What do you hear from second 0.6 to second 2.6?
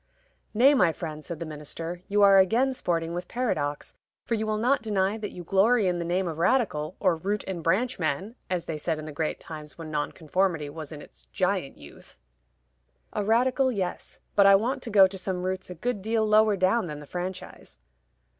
my friend," said the minister, "you are